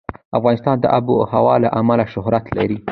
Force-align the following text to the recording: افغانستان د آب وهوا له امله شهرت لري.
افغانستان 0.37 0.75
د 0.79 0.85
آب 0.97 1.05
وهوا 1.09 1.55
له 1.63 1.69
امله 1.79 2.05
شهرت 2.13 2.45
لري. 2.57 2.77